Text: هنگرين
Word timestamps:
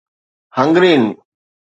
هنگرين 0.57 1.05